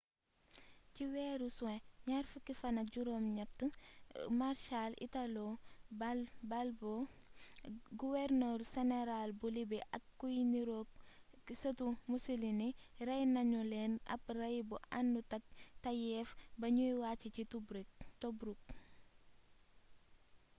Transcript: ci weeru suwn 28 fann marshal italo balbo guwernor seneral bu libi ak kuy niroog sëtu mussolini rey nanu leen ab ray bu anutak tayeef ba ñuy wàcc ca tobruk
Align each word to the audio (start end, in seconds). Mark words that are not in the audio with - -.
ci 0.93 1.03
weeru 1.13 1.47
suwn 1.57 1.77
28 2.05 2.53
fann 2.59 2.77
marshal 4.39 4.91
italo 5.05 5.47
balbo 6.51 6.93
guwernor 8.01 8.59
seneral 8.73 9.29
bu 9.39 9.47
libi 9.55 9.79
ak 9.95 10.03
kuy 10.19 10.35
niroog 10.51 10.87
sëtu 11.61 11.87
mussolini 12.11 12.69
rey 13.07 13.23
nanu 13.33 13.59
leen 13.71 13.93
ab 14.13 14.23
ray 14.39 14.57
bu 14.69 14.75
anutak 14.99 15.43
tayeef 15.83 16.29
ba 16.59 16.67
ñuy 16.77 16.93
wàcc 17.01 17.23
ca 17.35 17.43
tobruk 18.21 18.61